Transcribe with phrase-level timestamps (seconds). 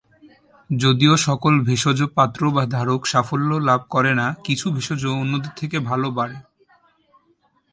[0.69, 6.37] যদিও সকল ভেষজ পাত্র বা ধারক সাফল্য লাভ করেনা, কিছু ভেষজ অন্যদের থেকে ভালো বাড়ে।